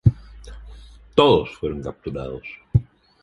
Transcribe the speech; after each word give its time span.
Todos 1.13 1.53
fueron 1.59 1.83
capturados. 1.83 2.41